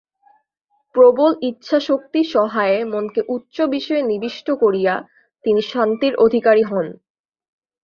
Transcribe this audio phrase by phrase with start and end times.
[0.95, 4.93] প্রবল ইচ্ছাশক্তি-সহায়ে মনকে উচ্চ বিষয়ে নিবিষ্ট করিয়া
[5.45, 6.87] তিনি শান্তির অধিকারী হন।